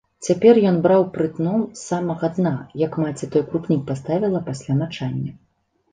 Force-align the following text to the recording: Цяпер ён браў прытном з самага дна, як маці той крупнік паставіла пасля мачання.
Цяпер 0.27 0.59
ён 0.69 0.79
браў 0.85 1.03
прытном 1.17 1.59
з 1.79 1.83
самага 1.91 2.27
дна, 2.37 2.55
як 2.85 2.99
маці 3.03 3.25
той 3.35 3.45
крупнік 3.53 3.81
паставіла 3.91 4.39
пасля 4.49 4.73
мачання. 4.83 5.31